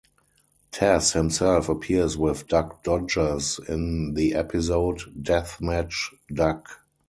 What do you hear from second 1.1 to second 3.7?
himself appears with Duck Dodgers